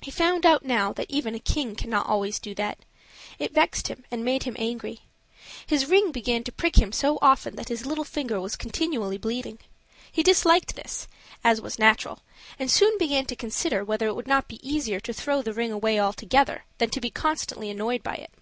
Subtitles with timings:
[0.00, 2.80] He found out now that even a king cannot always do that;
[3.38, 5.02] it vexed him and made him angry.
[5.64, 9.60] His ring began to prick him so often that his little finger was continually bleeding.
[10.10, 11.06] He disliked this,
[11.44, 12.18] as was natural,
[12.58, 15.70] and soon began to consider whether it would not be easier to throw the ring
[15.70, 18.32] away altogether than to be constantly annoyed by it.